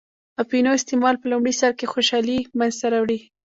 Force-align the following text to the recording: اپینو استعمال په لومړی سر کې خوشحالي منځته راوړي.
اپینو 0.43 0.69
استعمال 0.77 1.15
په 1.19 1.27
لومړی 1.31 1.53
سر 1.61 1.71
کې 1.79 1.91
خوشحالي 1.93 2.37
منځته 2.59 2.85
راوړي. 2.93 3.19